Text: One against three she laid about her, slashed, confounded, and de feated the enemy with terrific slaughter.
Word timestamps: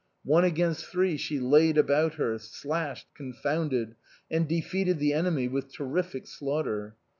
One 0.23 0.43
against 0.43 0.87
three 0.87 1.15
she 1.15 1.39
laid 1.39 1.77
about 1.77 2.15
her, 2.15 2.39
slashed, 2.39 3.05
confounded, 3.13 3.93
and 4.31 4.47
de 4.49 4.59
feated 4.61 4.97
the 4.97 5.13
enemy 5.13 5.47
with 5.47 5.71
terrific 5.71 6.25
slaughter. 6.25 6.95